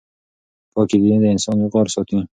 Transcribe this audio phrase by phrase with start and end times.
[0.73, 2.17] پاکي د انسان وقار ساتي.